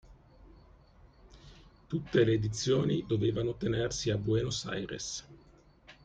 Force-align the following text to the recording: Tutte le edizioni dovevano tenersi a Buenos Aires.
Tutte 1.87 2.23
le 2.23 2.31
edizioni 2.33 3.05
dovevano 3.05 3.53
tenersi 3.53 4.09
a 4.09 4.17
Buenos 4.17 4.65
Aires. 4.65 5.23